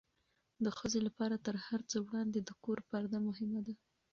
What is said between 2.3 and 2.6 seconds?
د